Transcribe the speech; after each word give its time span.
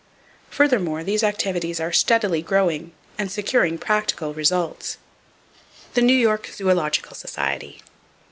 Furthermore, 0.49 1.03
these 1.03 1.21
activities 1.21 1.79
are 1.79 1.91
steadily 1.93 2.41
growing, 2.41 2.91
and 3.19 3.31
securing 3.31 3.77
practical 3.77 4.33
results. 4.33 4.97
The 5.93 6.01
New 6.01 6.17
York 6.17 6.49
Zoological 6.51 7.13
Society. 7.13 7.83